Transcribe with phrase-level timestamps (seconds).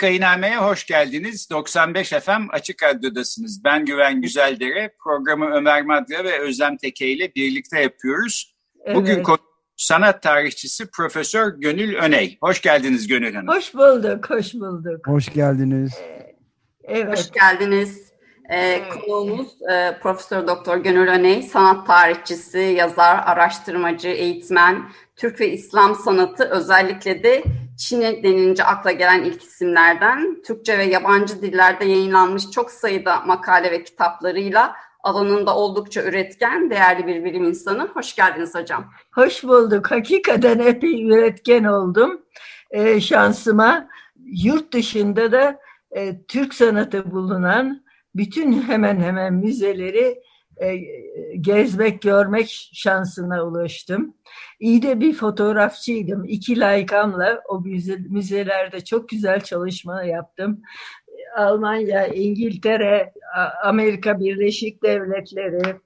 [0.00, 1.50] Vakainame'ye hoş geldiniz.
[1.50, 3.64] 95 FM Açık Radyo'dasınız.
[3.64, 4.94] Ben Güven Güzeldere.
[5.04, 8.54] Programı Ömer Madra ve Özlem Teke ile birlikte yapıyoruz.
[8.84, 8.96] Evet.
[8.96, 9.24] Bugün
[9.76, 12.38] sanat tarihçisi Profesör Gönül Öney.
[12.42, 13.48] Hoş geldiniz Gönül Hanım.
[13.48, 15.06] Hoş bulduk, hoş bulduk.
[15.06, 15.92] Hoş geldiniz.
[16.84, 17.18] Evet.
[17.18, 18.10] Hoş geldiniz.
[18.52, 25.94] Ee, konuğumuz e, Profesör Doktor Gönül Öney, sanat tarihçisi, yazar, araştırmacı, eğitmen, Türk ve İslam
[25.94, 27.44] sanatı özellikle de
[27.80, 33.84] Çin denince akla gelen ilk isimlerden Türkçe ve yabancı dillerde yayınlanmış çok sayıda makale ve
[33.84, 37.88] kitaplarıyla alanında oldukça üretken, değerli bir bilim insanı.
[37.94, 38.90] Hoş geldiniz hocam.
[39.14, 39.90] Hoş bulduk.
[39.90, 42.22] Hakikaten epey üretken oldum.
[42.70, 43.88] Ee, şansıma
[44.24, 50.22] yurt dışında da e, Türk sanatı bulunan bütün hemen hemen müzeleri
[50.56, 50.76] e,
[51.40, 54.14] gezmek, görmek şansına ulaştım.
[54.60, 56.24] İyi de bir fotoğrafçıydım.
[56.24, 60.62] İki layıkamla o müze, müzelerde çok güzel çalışma yaptım.
[61.36, 63.12] Almanya, İngiltere,
[63.64, 65.76] Amerika Birleşik Devletleri,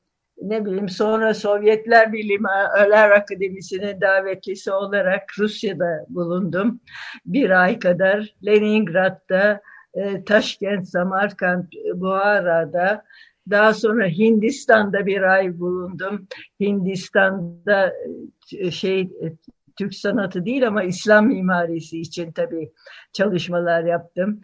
[0.43, 6.81] ne bileyim sonra Sovyetler Bilimler Akademisi'nin davetlisi olarak Rusya'da bulundum.
[7.27, 9.61] Bir ay kadar Leningrad'da,
[9.95, 13.05] e, Taşkent, Samarkand, Buhara'da,
[13.51, 16.29] daha sonra Hindistan'da bir ay bulundum.
[16.61, 17.93] Hindistan'da
[18.59, 19.33] e, şey e,
[19.77, 22.73] Türk sanatı değil ama İslam mimarisi için tabii
[23.13, 24.41] çalışmalar yaptım.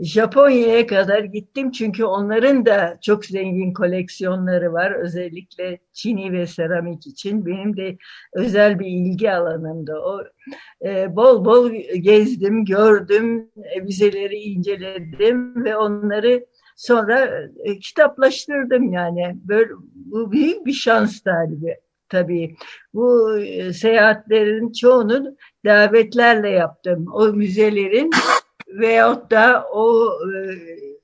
[0.00, 4.90] Japonya'ya kadar gittim çünkü onların da çok zengin koleksiyonları var.
[4.90, 7.46] Özellikle çini ve seramik için.
[7.46, 7.96] Benim de
[8.32, 10.24] özel bir ilgi alanımda o.
[10.84, 11.70] Ee, bol bol
[12.00, 13.50] gezdim, gördüm,
[13.82, 19.36] vizeleri inceledim ve onları Sonra e, kitaplaştırdım yani.
[19.44, 21.76] Böyle, bu büyük bir şans talibi
[22.08, 22.56] tabii.
[22.94, 27.06] Bu e, seyahatlerin çoğunu davetlerle yaptım.
[27.12, 28.10] O müzelerin
[28.68, 30.10] veyahut da o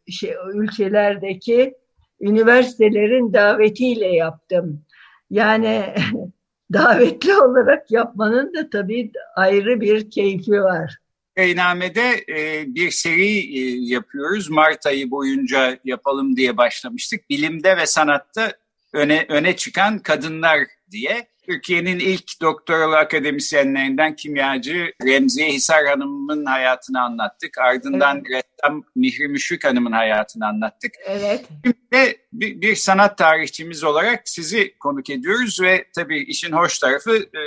[0.06, 1.74] e, şey, ülkelerdeki
[2.20, 4.82] üniversitelerin davetiyle yaptım.
[5.30, 5.94] Yani
[6.72, 10.96] davetli olarak yapmanın da tabii ayrı bir keyfi var.
[11.40, 13.60] Beynamede e, bir seri e,
[13.94, 14.50] yapıyoruz.
[14.50, 17.30] Mart ayı boyunca yapalım diye başlamıştık.
[17.30, 18.52] Bilimde ve sanatta
[18.92, 20.58] öne, öne çıkan kadınlar
[20.90, 21.26] diye.
[21.46, 27.58] Türkiye'nin ilk doktoralı akademisyenlerinden kimyacı Remziye Hisar Hanım'ın hayatını anlattık.
[27.58, 28.44] Ardından evet.
[28.44, 30.92] ressam Mihri Müşrik Hanım'ın hayatını anlattık.
[31.06, 31.44] Evet.
[31.64, 37.16] Şimdi de bir, bir sanat tarihçimiz olarak sizi konuk ediyoruz ve tabii işin hoş tarafı
[37.16, 37.40] e,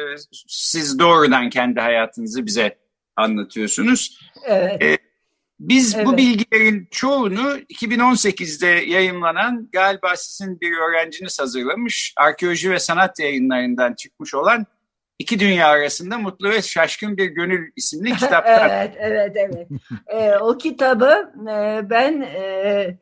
[0.48, 2.83] siz doğrudan kendi hayatınızı bize
[3.16, 4.20] anlatıyorsunuz.
[4.46, 4.84] Evet.
[4.84, 4.98] Ee,
[5.60, 6.06] biz evet.
[6.06, 14.34] bu bilgilerin çoğunu 2018'de yayınlanan galiba sizin bir öğrenciniz hazırlamış Arkeoloji ve Sanat yayınlarından çıkmış
[14.34, 14.66] olan
[15.20, 18.70] İki Dünya Arasında Mutlu ve Şaşkın Bir Gönül isimli kitaplar.
[18.70, 19.68] evet, evet, evet.
[20.08, 22.98] ee, o kitabı e, ben e,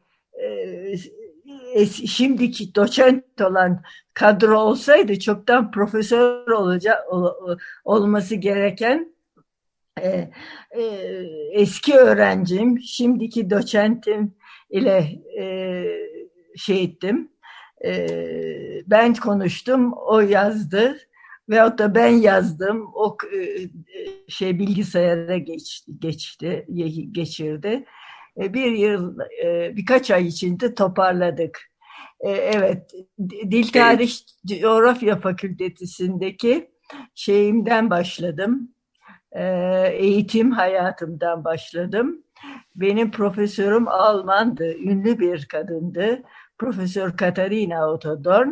[1.75, 3.83] e, şimdiki doçent olan
[4.13, 9.13] kadro olsaydı çoktan profesör olacak ol, olması gereken
[9.99, 10.31] e,
[10.71, 10.83] e,
[11.51, 14.35] eski öğrencim, şimdiki doçentim
[14.69, 15.85] ile e,
[16.57, 17.31] şey ettim.
[17.85, 18.07] E,
[18.87, 20.97] ben konuştum, o yazdı
[21.49, 23.39] veyahut da ben yazdım, o e,
[24.27, 26.65] şey bilgisayara geçti, geçti
[27.11, 27.85] geçirdi.
[28.41, 31.71] E, bir yıl, e, birkaç ay içinde toparladık.
[32.19, 34.11] E, evet, Dil Tarih
[34.45, 36.71] Coğrafya Fakültesindeki
[37.15, 38.69] şeyimden başladım
[39.91, 42.23] eğitim hayatımdan başladım.
[42.75, 46.23] Benim profesörüm Almandı, ünlü bir kadındı.
[46.57, 48.49] Profesör Katarina Otodorn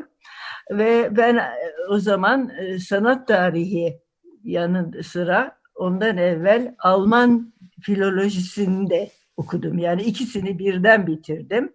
[0.71, 1.53] ve ben e,
[1.89, 3.99] o zaman e, sanat tarihi
[4.43, 9.77] yanı sıra ondan evvel Alman filolojisini de okudum.
[9.77, 11.73] Yani ikisini birden bitirdim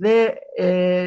[0.00, 1.06] ve e,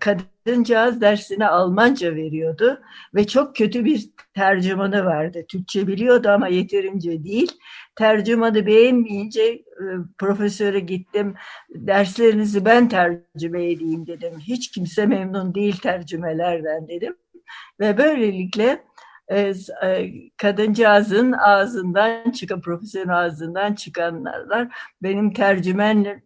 [0.00, 2.80] kadıncağız dersine Almanca veriyordu
[3.14, 5.44] ve çok kötü bir tercümanı vardı.
[5.48, 7.52] Türkçe biliyordu ama yeterince değil.
[7.96, 9.62] Tercümanı beğenmeyince e,
[10.18, 11.34] profesöre gittim.
[11.70, 14.38] Derslerinizi ben tercüme edeyim dedim.
[14.38, 17.16] Hiç kimse memnun değil tercümelerden dedim.
[17.80, 18.87] Ve böylelikle
[20.36, 24.68] kadıncağızın ağzından çıkan, profesörün ağzından çıkanlar
[25.02, 26.22] benim tercümenle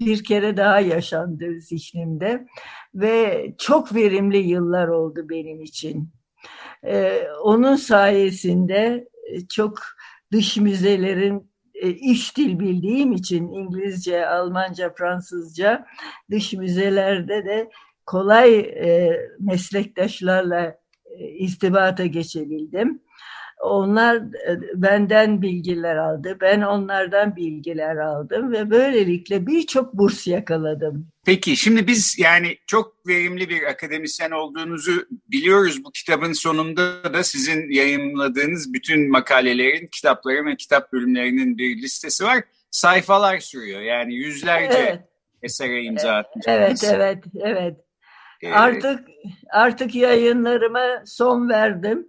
[0.00, 2.46] bir kere daha yaşandı zihnimde
[2.94, 6.10] ve çok verimli yıllar oldu benim için.
[6.84, 9.08] E, onun sayesinde
[9.48, 9.78] çok
[10.32, 11.50] dış müzelerin
[12.00, 15.86] iş dil bildiğim için İngilizce, Almanca, Fransızca
[16.30, 17.70] dış müzelerde de
[18.06, 18.74] kolay
[19.40, 20.78] meslektaşlarla
[21.38, 23.00] istibata geçebildim.
[23.60, 31.08] Onlar e, benden bilgiler aldı, ben onlardan bilgiler aldım ve böylelikle birçok burs yakaladım.
[31.26, 34.92] Peki şimdi biz yani çok verimli bir akademisyen olduğunuzu
[35.30, 35.84] biliyoruz.
[35.84, 42.44] Bu kitabın sonunda da sizin yayınladığınız bütün makalelerin, kitapların ve kitap bölümlerinin bir listesi var.
[42.70, 45.00] Sayfalar sürüyor yani yüzlerce evet.
[45.42, 46.58] esere imza atmışsınız.
[46.58, 47.87] Evet, evet, evet.
[48.42, 49.08] Ee, artık
[49.50, 52.06] artık yayınlarıma son verdim.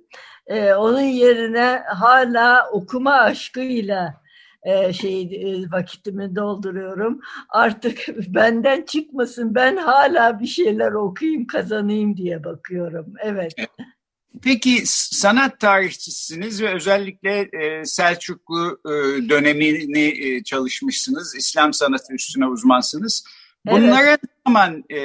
[0.47, 4.21] Ee, onun yerine hala okuma aşkıyla
[4.63, 7.21] e, şey e, vakitimi dolduruyorum.
[7.49, 9.55] Artık benden çıkmasın.
[9.55, 13.13] Ben hala bir şeyler okuyayım, kazanayım diye bakıyorum.
[13.23, 13.53] Evet.
[14.43, 18.89] Peki sanat tarihçisiniz ve özellikle e, Selçuklu e,
[19.29, 21.35] dönemini e, çalışmışsınız.
[21.35, 23.23] İslam sanatı üstüne uzmansınız.
[23.65, 24.19] Bunlara evet.
[24.23, 24.97] ne zaman e,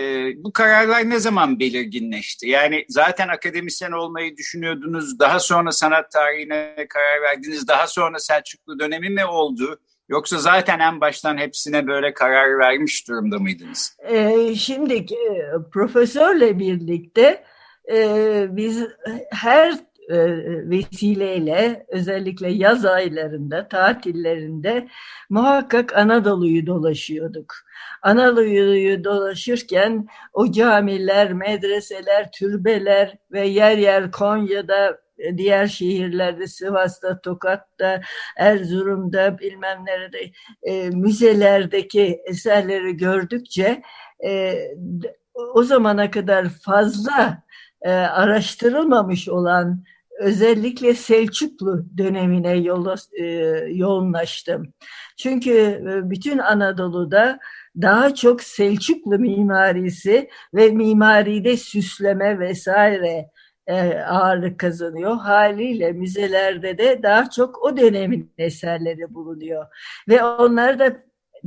[0.45, 2.49] bu kararlar ne zaman belirginleşti?
[2.49, 5.19] Yani zaten akademisyen olmayı düşünüyordunuz.
[5.19, 7.69] Daha sonra sanat tarihine karar verdiniz.
[7.69, 9.81] Daha sonra Selçuklu dönemi mi oldu?
[10.09, 13.97] Yoksa zaten en baştan hepsine böyle karar vermiş durumda mıydınız?
[14.09, 15.06] Ee, şimdi e,
[15.73, 17.45] profesörle birlikte
[17.93, 18.83] e, biz
[19.31, 19.79] her e,
[20.71, 24.89] vesileyle özellikle yaz aylarında, tatillerinde
[25.31, 27.55] muhakkak Anadolu'yu dolaşıyorduk.
[28.03, 35.05] Anadolu'yu dolaşırken o camiler, medreseler, türbeler ve yer yer Konya'da
[35.37, 38.01] diğer şehirlerde Sivas'ta, Tokat'ta,
[38.37, 40.19] Erzurum'da bilmem nerede
[40.62, 43.83] e, müzelerdeki eserleri gördükçe
[44.27, 44.55] e,
[45.55, 47.43] o zamana kadar fazla
[47.83, 49.85] e, araştırılmamış olan
[50.21, 52.65] özellikle Selçuklu dönemine
[53.13, 53.25] e,
[53.73, 54.73] yoğunlaştım.
[55.17, 57.39] Çünkü e, bütün Anadolu'da
[57.83, 63.31] daha çok Selçuklu mimarisi ve mimaride süsleme vesaire
[63.67, 65.17] e, ağırlık kazanıyor.
[65.17, 69.67] Haliyle müzelerde de daha çok o dönemin eserleri bulunuyor.
[70.09, 70.97] Ve onlar da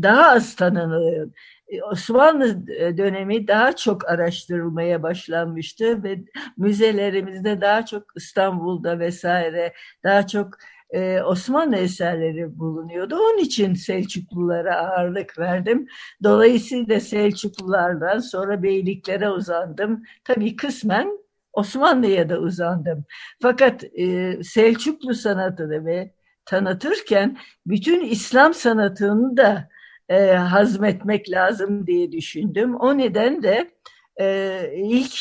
[0.01, 1.29] daha az tanınıyor.
[1.67, 2.67] E, Osmanlı
[2.97, 6.19] dönemi daha çok araştırılmaya başlanmıştı ve
[6.57, 9.73] müzelerimizde daha çok İstanbul'da vesaire
[10.03, 10.57] daha çok
[10.89, 13.15] e, Osmanlı eserleri bulunuyordu.
[13.15, 15.87] Onun için Selçuklulara ağırlık verdim.
[16.23, 20.03] Dolayısıyla Selçuklulardan sonra beyliklere uzandım.
[20.23, 21.19] Tabii kısmen
[21.53, 23.05] Osmanlı'ya da uzandım.
[23.41, 26.11] Fakat e, Selçuklu sanatını ve
[26.45, 29.69] tanıtırken bütün İslam sanatını da
[30.09, 32.75] e, hazmetmek lazım diye düşündüm.
[32.75, 33.71] O nedenle
[34.19, 35.13] e, ilk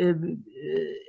[0.00, 0.14] e,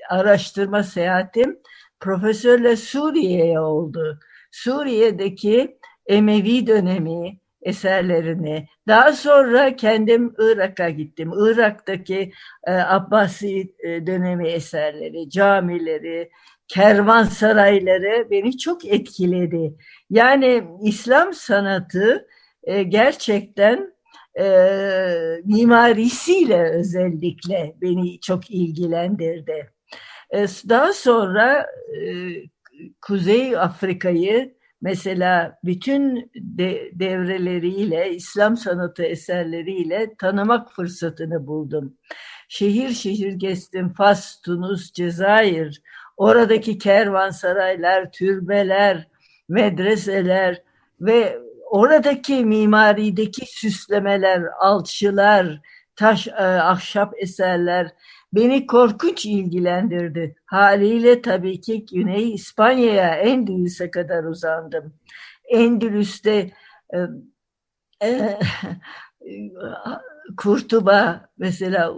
[0.09, 1.59] araştırma seyahatim
[1.99, 4.19] profesörle Suriye'ye oldu.
[4.51, 11.31] Suriye'deki Emevi dönemi eserlerini, daha sonra kendim Irak'a gittim.
[11.37, 12.31] Irak'taki
[12.67, 16.29] e, Abbasi e, dönemi eserleri, camileri,
[16.67, 19.73] kervansarayları beni çok etkiledi.
[20.09, 22.27] Yani İslam sanatı
[22.63, 23.93] e, gerçekten
[24.39, 24.45] e,
[25.45, 29.71] mimarisiyle özellikle beni çok ilgilendirdi.
[30.31, 32.09] E, daha sonra e,
[33.01, 41.97] Kuzey Afrika'yı mesela bütün de, devreleriyle, İslam sanatı eserleriyle tanımak fırsatını buldum.
[42.49, 43.93] Şehir şehir gezdim.
[43.93, 45.81] Fas, Tunus, Cezayir,
[46.17, 49.07] oradaki kervansaraylar, türbeler,
[49.49, 50.63] medreseler
[51.01, 51.39] ve
[51.71, 55.61] oradaki mimarideki süslemeler, alçılar,
[55.95, 57.91] taş, e, ahşap eserler
[58.33, 60.35] beni korkunç ilgilendirdi.
[60.45, 64.93] Haliyle tabii ki Güney İspanya'ya, Endülüs'e kadar uzandım.
[65.49, 66.51] Endülüs'te
[66.93, 66.99] e,
[68.03, 68.39] e,
[70.37, 71.95] Kurtuba mesela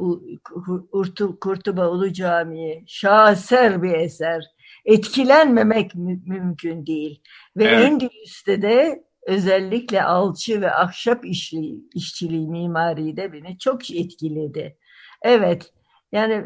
[1.42, 4.44] Kurtuba Ulu Camii şaheser bir eser.
[4.86, 7.22] Etkilenmemek mümkün değil.
[7.58, 7.86] Ve evet.
[7.86, 14.78] Endülüs'te de özellikle alçı ve ahşap işli, işçiliği mimari de beni çok etkiledi.
[15.22, 15.74] Evet,
[16.12, 16.44] yani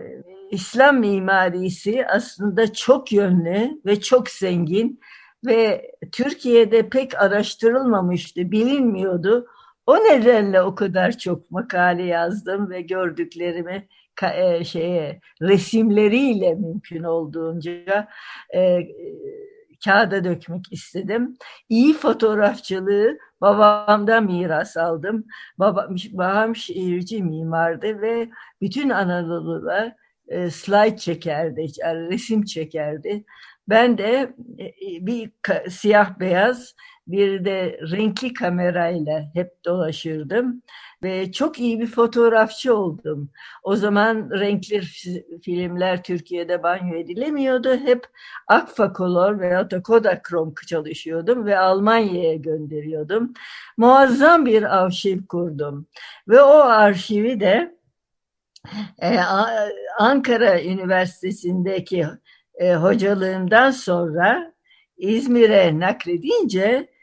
[0.51, 4.99] İslam mimarisi aslında çok yönlü ve çok zengin
[5.45, 9.47] ve Türkiye'de pek araştırılmamıştı, bilinmiyordu.
[9.85, 13.87] O nedenle o kadar çok makale yazdım ve gördüklerimi
[14.23, 18.07] e, şeye resimleriyle mümkün olduğunca
[18.55, 18.79] e,
[19.85, 21.37] kağıda dökmek istedim.
[21.69, 25.25] İyi fotoğrafçılığı babamdan miras aldım.
[25.59, 28.29] Babam, babam şehirci mimardı ve
[28.61, 29.95] bütün Anadolu'da
[30.27, 33.25] e, slide çekerdi, yani resim çekerdi.
[33.69, 35.31] Ben de e, bir
[35.69, 36.75] siyah beyaz
[37.07, 40.61] bir de renkli kamerayla hep dolaşırdım
[41.03, 43.29] ve çok iyi bir fotoğrafçı oldum.
[43.63, 44.81] O zaman renkli
[45.41, 47.77] filmler Türkiye'de banyo edilemiyordu.
[47.77, 48.07] Hep
[48.47, 53.33] Akfakolor veya da Kodakrom çalışıyordum ve Almanya'ya gönderiyordum.
[53.77, 55.87] Muazzam bir arşiv kurdum
[56.27, 57.77] ve o arşivi de
[59.01, 59.19] e,
[59.99, 62.05] Ankara Üniversitesi'ndeki
[62.55, 64.53] e, hocalığımdan sonra
[64.97, 66.96] İzmir'e nakledince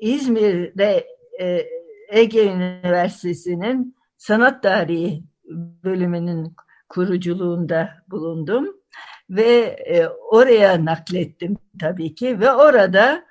[0.00, 1.06] İzmir'de
[1.40, 1.66] e,
[2.08, 5.24] Ege Üniversitesi'nin sanat tarihi
[5.84, 6.56] bölümünün
[6.88, 8.76] kuruculuğunda bulundum
[9.30, 9.50] ve
[9.86, 13.28] e, oraya naklettim tabii ki ve orada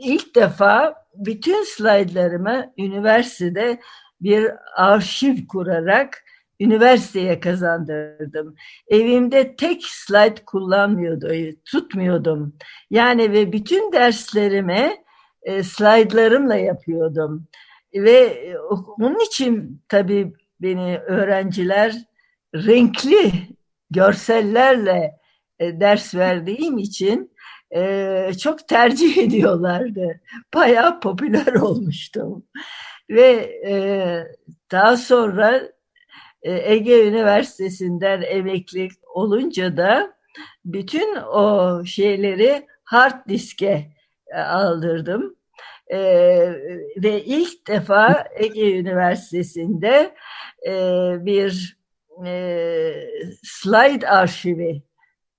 [0.00, 3.80] ilk defa bütün slaytlarımı üniversitede
[4.20, 6.24] bir arşiv kurarak
[6.60, 8.54] üniversiteye kazandırdım.
[8.88, 11.28] Evimde tek slide kullanmıyordu,
[11.64, 12.56] tutmuyordum.
[12.90, 15.03] Yani ve bütün derslerimi
[15.44, 17.46] e, slaytlarımla yapıyordum.
[17.94, 18.58] Ve e,
[18.98, 21.94] onun için tabii beni öğrenciler
[22.54, 23.32] renkli
[23.90, 25.18] görsellerle
[25.58, 27.36] e, ders verdiğim için
[27.74, 30.20] e, çok tercih ediyorlardı.
[30.54, 32.46] Bayağı popüler olmuştum.
[33.10, 33.50] Ve
[34.72, 35.62] daha sonra
[36.42, 40.14] Ege Üniversitesi'nden emekli olunca da
[40.64, 43.93] bütün o şeyleri hard diske
[44.36, 45.36] aldırdım.
[45.92, 45.98] E,
[46.96, 50.14] ve ilk defa Ege Üniversitesi'nde
[50.66, 50.72] e,
[51.24, 51.78] bir
[52.26, 52.92] e,
[53.42, 54.82] slide arşivi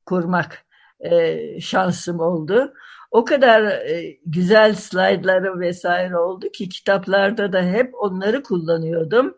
[0.06, 0.66] kurmak
[1.00, 2.74] e, şansım oldu.
[3.12, 9.38] O kadar e, güzel slaytları vesaire oldu ki kitaplarda da hep onları kullanıyordum.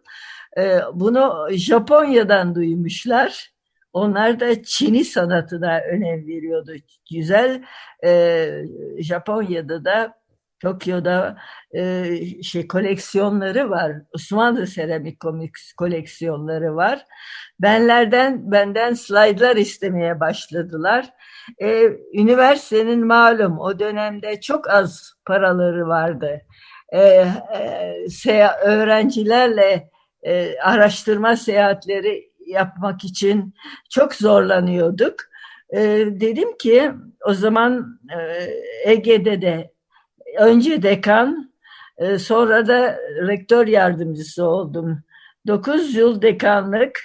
[0.58, 3.57] E, bunu Japonya'dan duymuşlar.
[3.98, 6.72] Onlar da Çin'i sanatına önem veriyordu.
[7.12, 7.64] Güzel
[8.06, 8.50] e,
[9.00, 10.14] Japonya'da da
[10.60, 11.38] Tokyo'da
[11.76, 13.92] e, şey koleksiyonları var.
[14.14, 15.18] Osmanlı seramik
[15.78, 17.06] koleksiyonları var.
[17.60, 21.10] Benlerden benden slaytlar istemeye başladılar.
[21.62, 26.42] E, üniversitenin malum o dönemde çok az paraları vardı.
[26.94, 27.00] E,
[28.28, 29.90] e, öğrencilerle
[30.24, 33.54] e, araştırma seyahatleri yapmak için
[33.90, 35.16] çok zorlanıyorduk.
[35.70, 36.92] E, dedim ki
[37.26, 39.72] o zaman e, Ege'de de
[40.40, 41.52] önce dekan
[41.98, 45.04] e, sonra da rektör yardımcısı oldum.
[45.48, 47.00] 9 yıl dekanlık,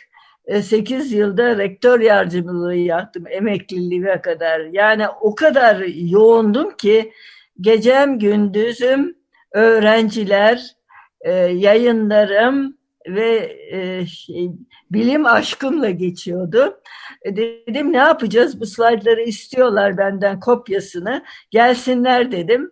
[0.62, 4.60] 8 e, yılda rektör yardımcılığı yaptım emekliliğe kadar.
[4.60, 7.12] Yani o kadar yoğundum ki
[7.60, 9.16] gecem gündüzüm
[9.52, 10.76] öğrenciler,
[11.20, 12.76] e, yayınlarım,
[13.08, 14.50] ve e, şey,
[14.90, 16.80] bilim aşkımla geçiyordu.
[17.22, 22.70] E, dedim ne yapacağız bu slaytları istiyorlar benden kopyasını gelsinler dedim.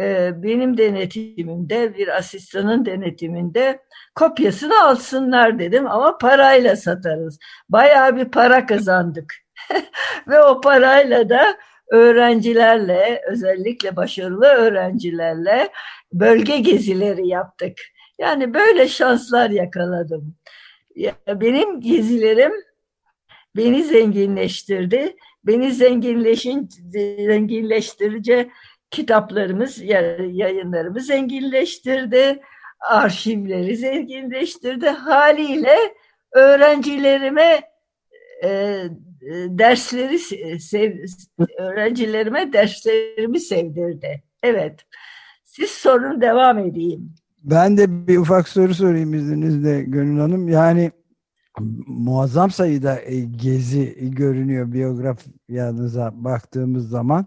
[0.00, 3.82] E, benim denetimimde bir asistanın denetiminde
[4.14, 7.38] kopyasını alsınlar dedim ama parayla satarız.
[7.68, 9.34] Bayağı bir para kazandık.
[10.28, 11.56] ve o parayla da
[11.90, 15.68] öğrencilerle özellikle başarılı öğrencilerle
[16.12, 17.78] bölge gezileri yaptık.
[18.22, 20.34] Yani böyle şanslar yakaladım.
[21.28, 22.52] Benim gezilerim
[23.56, 25.16] beni zenginleştirdi.
[25.44, 26.68] Beni zenginleşin,
[27.26, 28.50] zenginleştirici
[28.90, 29.82] kitaplarımız,
[30.32, 32.40] yayınlarımız zenginleştirdi.
[32.90, 34.88] Arşivleri zenginleştirdi.
[34.88, 35.76] Haliyle
[36.32, 37.60] öğrencilerime
[38.44, 38.82] e,
[39.48, 40.18] dersleri
[40.58, 40.96] sev,
[41.58, 44.22] öğrencilerime derslerimi sevdirdi.
[44.42, 44.80] Evet.
[45.44, 47.14] Siz sorun devam edeyim.
[47.44, 50.48] Ben de bir ufak soru sorayım izninizle Gönül Hanım.
[50.48, 50.92] Yani
[51.86, 57.26] muazzam sayıda e, gezi görünüyor biyografyanıza baktığımız zaman.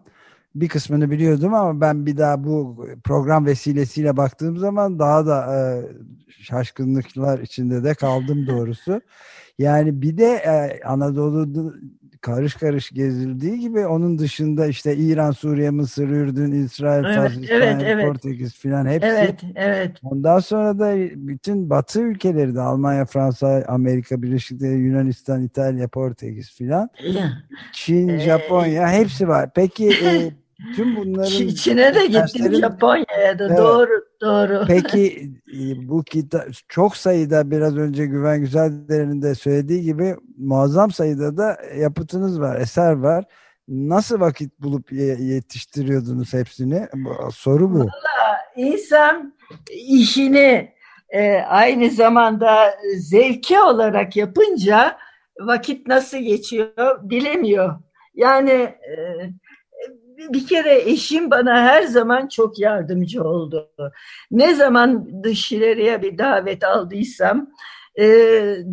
[0.55, 5.59] Bir kısmını biliyordum ama ben bir daha bu program vesilesiyle baktığım zaman daha da e,
[6.43, 9.01] şaşkınlıklar içinde de kaldım doğrusu.
[9.57, 11.75] Yani bir de e, Anadolu
[12.25, 17.81] karış karış gezildiği gibi onun dışında işte İran, Suriye, Mısır, Ürdün, İsrail, evet, Fas, evet,
[17.85, 18.07] evet.
[18.07, 19.07] Portekiz filan hepsi.
[19.07, 19.91] Evet, evet.
[20.03, 26.51] Ondan sonra da bütün Batı ülkeleri de Almanya, Fransa, Amerika Birleşik Devletleri, Yunanistan, İtalya, Portekiz
[26.51, 26.89] filan.
[27.71, 29.49] Çin, ee, Japonya hepsi var.
[29.55, 30.31] Peki e,
[30.75, 33.57] Tüm bunların Çin'e de gittim Japonya'ya da evet.
[33.57, 34.63] doğru doğru.
[34.67, 41.37] Peki e, bu kitap çok sayıda biraz önce Güven Güzeldere'nin de söylediği gibi muazzam sayıda
[41.37, 43.25] da yapıtınız var, eser var.
[43.67, 46.87] Nasıl vakit bulup yetiştiriyordunuz hepsini?
[47.31, 47.79] Soru bu.
[47.79, 49.33] Valla insan
[49.71, 50.75] işini
[51.09, 54.97] e, aynı zamanda zevki olarak yapınca
[55.39, 57.79] vakit nasıl geçiyor bilemiyor.
[58.15, 58.95] Yani e,
[60.17, 63.71] bir kere eşim bana her zaman çok yardımcı oldu.
[64.31, 67.47] Ne zaman dış ileriye bir davet aldıysam
[67.99, 68.05] e,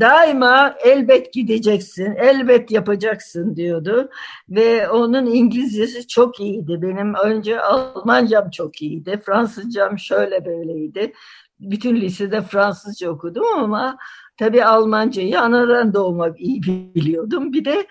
[0.00, 4.10] daima elbet gideceksin, elbet yapacaksın diyordu.
[4.48, 6.82] Ve onun İngilizcesi çok iyiydi.
[6.82, 11.12] Benim önce Almancam çok iyiydi, Fransızcam şöyle böyleydi.
[11.60, 13.98] Bütün lisede Fransızca okudum ama
[14.36, 16.62] tabii Almancayı anadan doğma iyi
[16.94, 17.52] biliyordum.
[17.52, 17.86] Bir de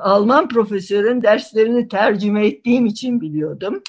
[0.00, 3.82] Alman profesörün derslerini tercüme ettiğim için biliyordum.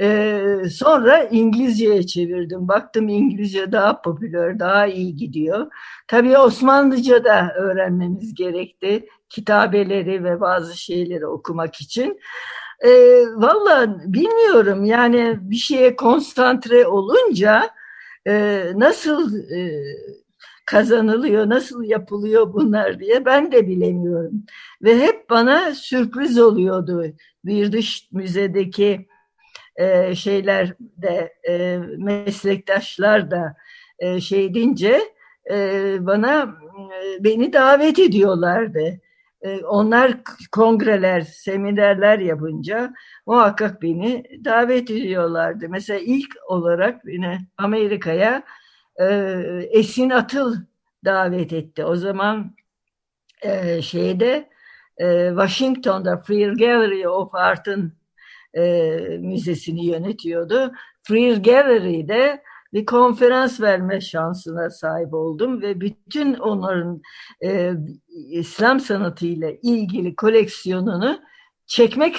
[0.00, 2.68] Ee, sonra İngilizceye çevirdim.
[2.68, 5.66] Baktım İngilizce daha popüler, daha iyi gidiyor.
[6.08, 9.08] Tabii Osmanlıca da öğrenmemiz gerekti.
[9.28, 12.20] Kitabeleri ve bazı şeyleri okumak için.
[12.80, 12.90] Ee,
[13.36, 17.70] Valla bilmiyorum yani bir şeye konsantre olunca
[18.26, 19.82] e, nasıl e,
[20.64, 24.32] kazanılıyor, nasıl yapılıyor bunlar diye ben de bilemiyorum.
[24.82, 27.04] Ve hep bana sürpriz oluyordu
[27.44, 29.06] bir dış müzedeki
[29.76, 33.56] e, şeyler de e, meslektaşlar da
[33.98, 35.00] e, şey deyince
[35.50, 36.56] e, bana
[37.02, 39.00] e, beni davet ediyorlardı.
[39.42, 40.12] E, onlar
[40.52, 42.94] kongreler, seminerler yapınca
[43.26, 45.66] muhakkak beni davet ediyorlardı.
[45.68, 48.42] Mesela ilk olarak beni Amerika'ya
[49.70, 50.56] Esin Atıl
[51.04, 51.84] davet etti.
[51.84, 52.54] O zaman
[53.42, 54.48] e, şeyde
[54.98, 57.92] e, Washington'da Free Gallery of Art'ın
[58.54, 58.62] e,
[59.20, 60.72] müzesini yönetiyordu.
[61.02, 67.02] Free Gallery'de bir konferans verme şansına sahip oldum ve bütün onların
[67.44, 67.72] e,
[68.30, 71.20] İslam sanatı ile ilgili koleksiyonunu
[71.66, 72.16] çekmek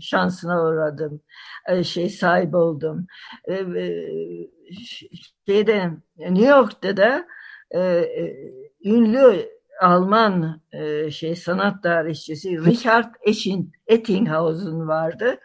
[0.00, 1.20] şansına uğradım.
[1.68, 3.06] E, şey sahip oldum.
[3.44, 4.06] E, e,
[5.46, 7.26] şeyde New York'ta da
[8.84, 10.60] ünlü Alman
[11.10, 13.14] şey sanat tarihçisi Richard
[13.86, 15.38] Ettinghausen vardı.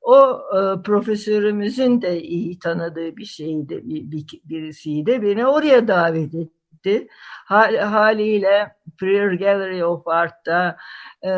[0.00, 0.42] O
[0.84, 5.22] profesörümüzün de iyi tanıdığı bir şeydi, bir, bir, birisiydi.
[5.22, 7.08] Beni oraya davet etti.
[7.46, 10.76] Hal, haliyle Prayer Gallery of Art'ta
[11.24, 11.30] e,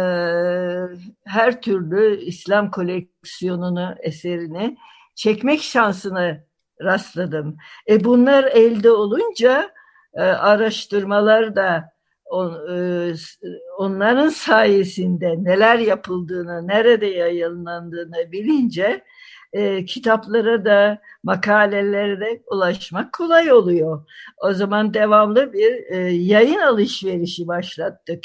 [1.24, 4.76] her türlü İslam koleksiyonunu, eserini
[5.14, 6.44] çekmek şansını
[6.82, 7.56] rastladım.
[7.88, 9.70] E bunlar elde olunca
[10.14, 11.92] e, araştırmalar da
[12.24, 13.14] on, e,
[13.78, 19.04] onların sayesinde neler yapıldığını, nerede yayınlandığını bilince
[19.52, 24.06] e, kitaplara da makalelere de ulaşmak kolay oluyor.
[24.36, 28.24] O zaman devamlı bir e, yayın alışverişi başlattık.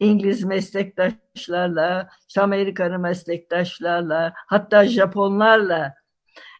[0.00, 6.01] İngiliz meslektaşlarla, Amerikalı meslektaşlarla, hatta Japonlarla.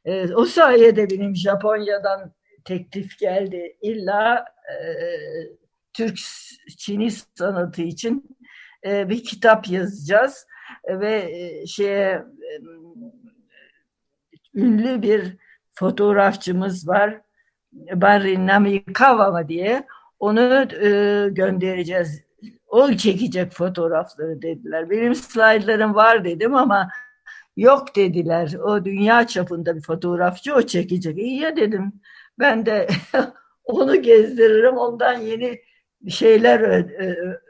[0.04, 2.32] E, o sayede benim Japonya'dan
[2.64, 3.76] teklif geldi.
[3.82, 4.76] İlla e,
[5.92, 6.18] Türk
[6.76, 8.36] Çini sanatı için
[8.86, 10.46] e, bir kitap yazacağız
[10.88, 12.24] ve e, şeye
[14.54, 15.36] ünlü bir
[15.74, 17.20] fotoğrafçımız var.
[17.72, 19.86] Barry Namikawa diye.
[20.18, 20.40] Onu
[20.82, 22.22] e, göndereceğiz.
[22.66, 24.90] O çekecek fotoğrafları dediler.
[24.90, 26.88] Benim slaytlarım var dedim ama
[27.56, 28.54] yok dediler.
[28.54, 31.18] O dünya çapında bir fotoğrafçı o çekecek.
[31.18, 31.92] İyi ya dedim.
[32.38, 32.88] Ben de
[33.64, 34.76] onu gezdiririm.
[34.76, 35.58] Ondan yeni
[36.08, 36.60] şeyler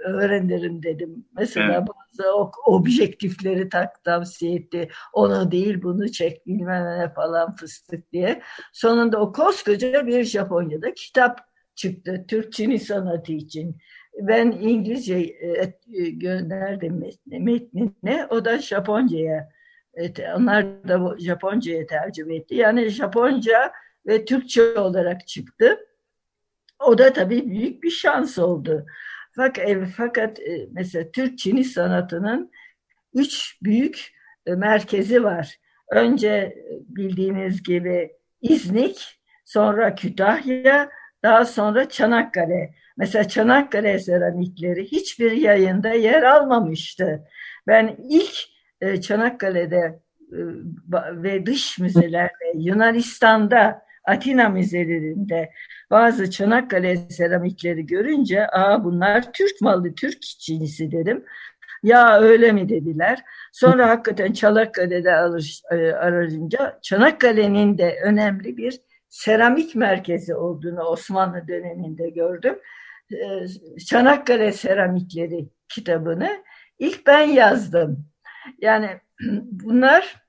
[0.05, 1.27] öğrenirim dedim.
[1.39, 1.89] Mesela evet.
[1.89, 2.35] bazı
[2.67, 4.89] objektifleri tak tavsiye etti.
[5.13, 8.43] Onu değil bunu çek bilmem ne falan fıstık diye.
[8.73, 11.41] Sonunda o koskoca bir Japonya'da kitap
[11.75, 12.25] çıktı.
[12.29, 13.77] Türk Çini sanatı için.
[14.21, 18.27] Ben İngilizce e, gönderdim metnine.
[18.31, 19.52] O da Japonca'ya.
[20.37, 22.55] Onlar da Japonca'ya tercüme etti.
[22.55, 23.73] Yani Japonca
[24.07, 25.79] ve Türkçe olarak çıktı.
[26.79, 28.87] O da tabii büyük bir şans oldu.
[29.37, 32.51] Fakat, e, fakat e, mesela Türk Çini sanatının
[33.15, 34.13] üç büyük
[34.47, 35.57] e, merkezi var.
[35.91, 40.91] Önce bildiğiniz gibi İznik, sonra Kütahya,
[41.23, 42.75] daha sonra Çanakkale.
[42.97, 47.25] Mesela Çanakkale seramikleri hiçbir yayında yer almamıştı.
[47.67, 48.52] Ben ilk
[48.83, 50.01] e, Çanakkale'de
[50.33, 50.39] e,
[51.23, 55.51] ve dış müzelerde Yunanistan'da Atina müzelerinde
[55.91, 61.25] bazı Çanakkale seramikleri görünce aa bunlar Türk malı, Türk cinsi dedim.
[61.83, 63.23] Ya öyle mi dediler.
[63.53, 72.11] Sonra hakikaten Çanakkale'de alır, e, arayınca Çanakkale'nin de önemli bir seramik merkezi olduğunu Osmanlı döneminde
[72.11, 72.59] gördüm.
[73.87, 76.31] Çanakkale seramikleri kitabını
[76.79, 78.12] ilk ben yazdım.
[78.61, 78.89] Yani
[79.51, 80.23] bunlar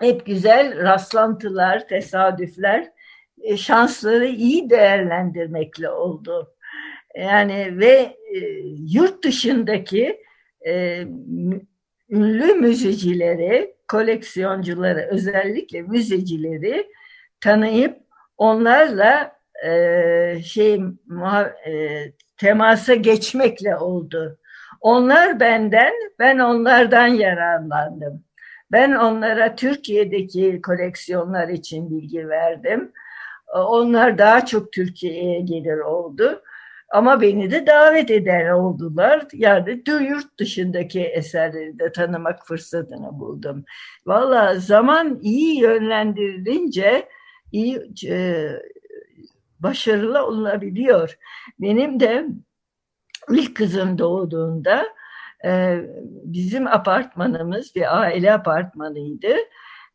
[0.00, 2.92] hep güzel rastlantılar, tesadüfler,
[3.42, 6.54] e, şansları iyi değerlendirmekle oldu.
[7.16, 8.16] Yani ve
[8.78, 10.22] yurt dışındaki
[10.66, 11.00] e,
[12.10, 16.86] ünlü müzecileri, koleksiyoncuları, özellikle müzecileri
[17.40, 17.98] tanıyıp
[18.36, 19.32] onlarla
[19.66, 20.80] e, şey
[21.66, 22.04] e,
[22.36, 24.38] temasa geçmekle oldu.
[24.80, 28.24] Onlar benden, ben onlardan yararlandım.
[28.72, 32.92] Ben onlara Türkiye'deki koleksiyonlar için bilgi verdim.
[33.54, 36.42] Onlar daha çok Türkiye'ye gelir oldu.
[36.90, 39.26] Ama beni de davet eden oldular.
[39.32, 43.64] Yani yurt dışındaki eserleri de tanımak fırsatını buldum.
[44.06, 47.08] Valla zaman iyi yönlendirilince
[47.52, 48.48] iyi e,
[49.60, 51.18] başarılı olabiliyor.
[51.60, 52.26] Benim de
[53.30, 54.86] ilk kızım doğduğunda
[55.44, 55.80] e,
[56.24, 59.36] bizim apartmanımız bir aile apartmanıydı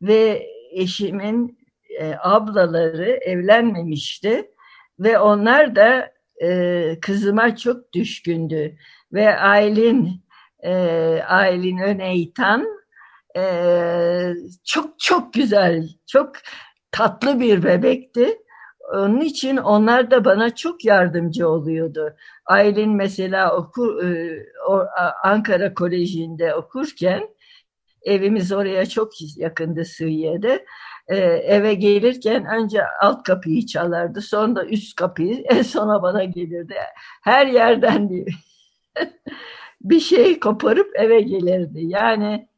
[0.02, 1.58] ve eşimin
[2.00, 4.50] e, ablaları evlenmemişti
[4.98, 8.76] ve onlar da e, kızıma çok düşkündü
[9.12, 10.24] ve Aylin
[10.62, 10.72] e,
[11.28, 12.66] Aylin Öneytan
[13.36, 13.42] e,
[14.64, 16.32] çok çok güzel, çok
[16.90, 18.38] tatlı bir bebekti.
[18.92, 22.16] Onun için onlar da bana çok yardımcı oluyordu.
[22.46, 24.38] Aylin mesela okur, e,
[25.22, 27.28] Ankara Koleji'nde okurken
[28.02, 30.64] evimiz oraya çok yakındı Sığıye'de
[31.08, 34.20] e, eve gelirken önce alt kapıyı çalardı.
[34.20, 36.74] Sonra üst kapıyı en sona bana gelirdi.
[37.22, 38.10] Her yerden
[39.80, 41.80] bir şey koparıp eve gelirdi.
[41.82, 42.48] Yani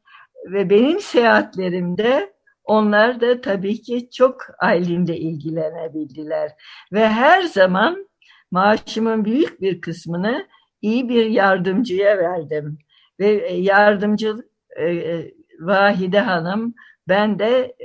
[0.45, 2.36] ve benim seyahatlerimde
[2.67, 6.51] onlar da tabii ki çok Aylin'le ilgilenebildiler.
[6.93, 8.09] Ve her zaman
[8.51, 10.47] maaşımın büyük bir kısmını
[10.81, 12.79] iyi bir yardımcıya verdim.
[13.19, 14.35] Ve yardımcı
[14.75, 16.73] e, e Vahide Hanım
[17.07, 17.75] ben de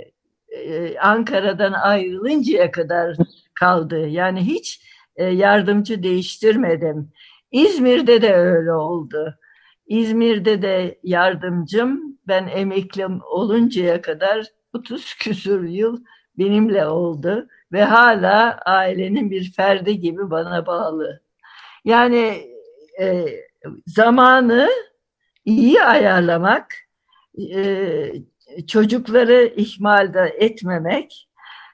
[0.49, 3.16] e, Ankara'dan ayrılıncaya kadar
[3.55, 4.09] kaldı.
[4.09, 4.83] Yani hiç
[5.16, 7.12] e, yardımcı değiştirmedim.
[7.51, 9.38] İzmir'de de öyle oldu.
[9.87, 16.04] İzmir'de de yardımcım ben emekli oluncaya kadar 30 küsur yıl
[16.38, 21.20] benimle oldu ve hala ailenin bir ferdi gibi bana bağlı.
[21.85, 22.50] Yani
[23.00, 23.26] e,
[23.87, 24.68] zamanı
[25.44, 26.74] iyi ayarlamak,
[27.54, 28.12] e,
[28.66, 31.28] çocukları ihmalde etmemek,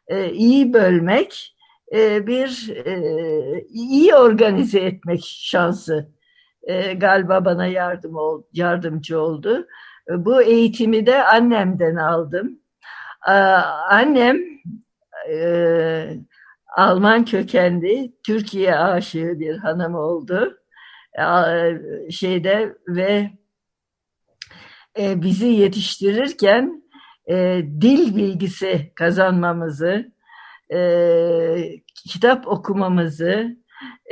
[0.08, 1.56] e, iyi bölmek,
[1.94, 6.08] e, bir e, iyi organize etmek şansı
[6.96, 9.66] galiba bana yardım ol, yardımcı oldu.
[10.08, 12.58] Bu eğitimi de annemden aldım.
[13.90, 14.38] Annem
[16.76, 20.58] Alman kökenli, Türkiye aşığı bir hanım oldu.
[22.10, 23.30] Şeyde ve
[24.98, 26.82] e, bizi yetiştirirken
[27.30, 30.12] e, dil bilgisi kazanmamızı,
[30.72, 30.78] e,
[31.94, 33.56] kitap okumamızı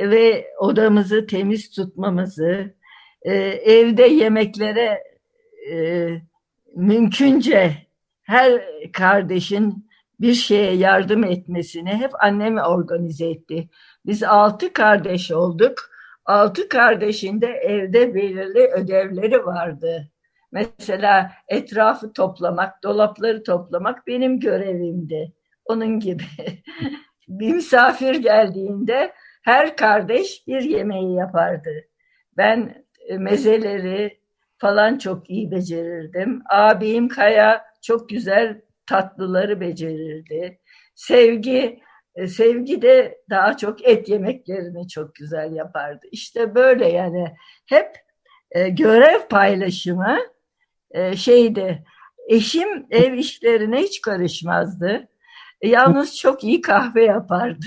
[0.01, 2.75] ve odamızı temiz tutmamızı,
[3.21, 5.03] e, evde yemeklere
[5.71, 6.07] e,
[6.75, 7.86] mümkünce
[8.27, 8.61] her
[8.93, 13.69] kardeşin bir şeye yardım etmesini hep annem organize etti.
[14.05, 15.73] Biz altı kardeş olduk.
[16.25, 20.11] Altı kardeşin de evde belirli ödevleri vardı.
[20.51, 25.33] Mesela etrafı toplamak, dolapları toplamak benim görevimdi.
[25.65, 26.23] Onun gibi.
[27.27, 29.13] bir misafir geldiğinde
[29.43, 31.69] her kardeş bir yemeği yapardı.
[32.37, 34.19] Ben e, mezeleri
[34.57, 36.41] falan çok iyi becerirdim.
[36.49, 40.59] Abim Kaya çok güzel tatlıları becerirdi.
[40.95, 41.79] Sevgi
[42.17, 46.07] e, Sevgi de daha çok et yemeklerini çok güzel yapardı.
[46.11, 47.35] İşte böyle yani
[47.65, 47.95] hep
[48.51, 50.17] e, görev paylaşımı
[50.91, 51.83] e, şeydi.
[52.27, 55.07] Eşim ev işlerine hiç karışmazdı.
[55.61, 57.65] E, yalnız çok iyi kahve yapardı.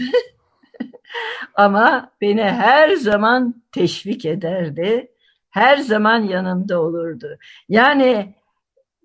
[1.54, 5.12] Ama beni her zaman teşvik ederdi.
[5.50, 7.38] Her zaman yanımda olurdu.
[7.68, 8.34] Yani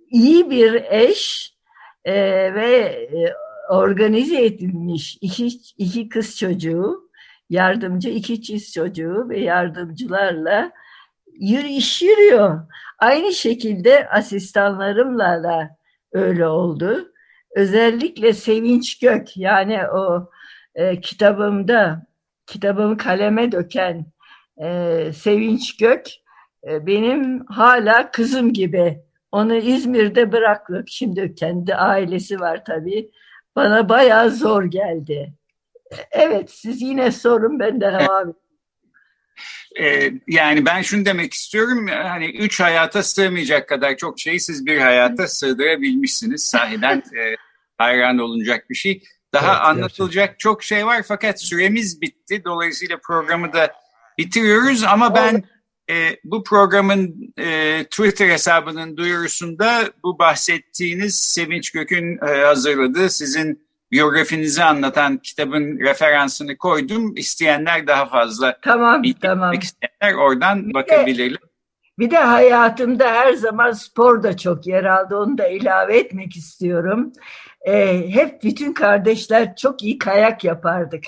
[0.10, 1.54] iyi bir eş
[2.06, 2.14] e,
[2.54, 2.70] ve
[3.14, 3.34] e,
[3.70, 7.10] organize edilmiş iki, iki kız çocuğu
[7.50, 10.72] yardımcı iki çiz çocuğu ve yardımcılarla
[11.40, 12.60] yürü, iş yürüyor.
[13.00, 15.78] Aynı şekilde asistanlarımla da
[16.12, 17.12] öyle oldu.
[17.56, 20.30] Özellikle Sevinç Gök yani o
[20.76, 22.08] e, kitabımda
[22.48, 24.06] kitabımı kaleme döken
[24.64, 26.08] e, Sevinç Gök
[26.68, 29.06] e, benim hala kızım gibi.
[29.36, 30.90] Onu İzmir'de bıraktık.
[30.90, 33.12] Şimdi kendi ailesi var tabii.
[33.56, 35.34] Bana bayağı zor geldi.
[36.12, 38.34] Evet siz yine sorun ben de devam
[39.80, 44.78] ee, yani ben şunu demek istiyorum hani üç hayata sığmayacak kadar çok şeyi siz bir
[44.78, 47.36] hayata sığdırabilmişsiniz sahiden e,
[47.78, 49.04] hayran olunacak bir şey.
[49.34, 50.38] Daha evet, anlatılacak gerçekten.
[50.38, 53.74] çok şey var fakat süremiz bitti dolayısıyla programı da
[54.18, 55.44] bitiriyoruz ama ben
[55.90, 64.64] e, bu programın e, Twitter hesabının duyurusunda bu bahsettiğiniz Sevinç Gök'ün e, hazırladığı sizin biyografinizi
[64.64, 67.16] anlatan kitabın referansını koydum.
[67.16, 69.54] İsteyenler daha fazla tamam, tamam.
[69.54, 71.42] isteyenler oradan bir bakabilirler.
[71.42, 71.46] De,
[72.00, 75.18] bir de hayatımda her zaman spor da çok yer aldı.
[75.18, 77.14] Onu da ilave etmek istiyorum.
[77.68, 81.04] Ee, hep bütün kardeşler çok iyi kayak yapardık.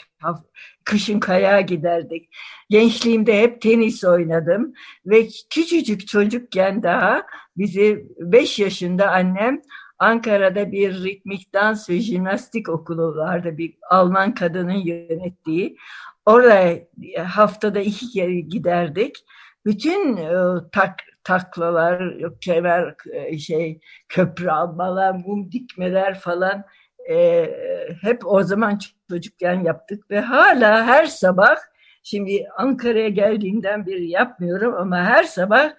[0.88, 2.30] Kışın kayağa giderdik.
[2.70, 4.74] Gençliğimde hep tenis oynadım
[5.06, 7.24] ve küçücük çocukken daha
[7.58, 9.62] bizi 5 yaşında annem
[10.00, 13.58] Ankara'da bir ritmik dans ve jimnastik okulu vardı.
[13.58, 15.78] Bir Alman kadının yönettiği.
[16.26, 16.80] Oraya
[17.26, 19.16] haftada iki kere giderdik.
[19.66, 20.32] Bütün e,
[20.72, 26.64] tak, taklalar, kemer, e, şey, köprü almalar, mum dikmeler falan
[27.10, 27.50] e,
[28.02, 31.56] hep o zaman çocukken yaptık ve hala her sabah
[32.04, 35.74] şimdi Ankara'ya geldiğinden beri yapmıyorum ama her sabah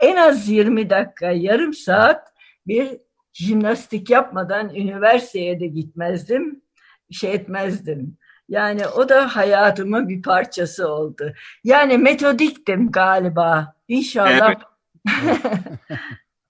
[0.00, 2.32] en az 20 dakika, yarım saat
[2.66, 2.98] bir
[3.32, 6.62] jimnastik yapmadan üniversiteye de gitmezdim,
[7.10, 8.16] şey etmezdim.
[8.48, 11.32] Yani o da hayatımın bir parçası oldu.
[11.64, 13.74] Yani metodiktim galiba.
[13.88, 14.54] İnşallah.
[14.54, 14.62] Evet.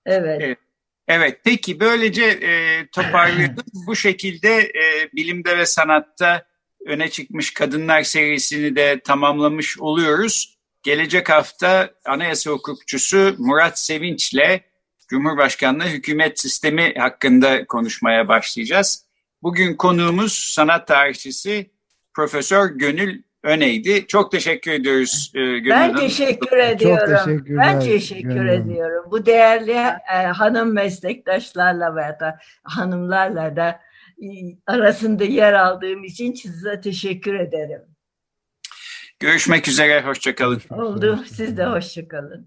[0.07, 0.41] evet.
[0.43, 0.59] evet.
[1.45, 3.65] Peki böylece e, toparlayalım.
[3.87, 6.47] Bu şekilde e, bilimde ve sanatta
[6.87, 10.59] öne çıkmış kadınlar serisini de tamamlamış oluyoruz.
[10.83, 14.61] Gelecek hafta anayasa hukukçusu Murat Sevinç'le
[15.09, 19.07] Cumhurbaşkanlığı hükümet sistemi hakkında konuşmaya başlayacağız.
[19.43, 21.71] Bugün konuğumuz sanat tarihçisi
[22.15, 24.07] Profesör Gönül Öneydi.
[24.07, 26.01] Çok teşekkür ediyoruz e, Gönül Ben Hanım.
[26.01, 27.17] teşekkür ediyorum.
[27.17, 27.65] Çok teşekkürler.
[27.67, 28.49] Ben teşekkür Gönül.
[28.49, 29.05] ediyorum.
[29.11, 33.81] Bu değerli e, hanım meslektaşlarla veya da hanımlarla da
[34.23, 34.27] e,
[34.67, 37.83] arasında yer aldığım için size teşekkür ederim.
[39.21, 40.61] Görüşmek üzere, hoşçakalın.
[40.71, 42.47] Oldu, siz de hoşçakalın.